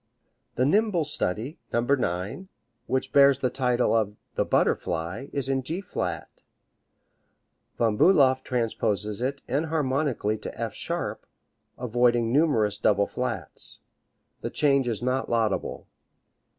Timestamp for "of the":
3.93-4.43